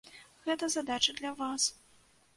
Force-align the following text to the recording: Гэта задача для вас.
Гэта 0.47 0.69
задача 0.77 1.15
для 1.21 1.35
вас. 1.45 1.69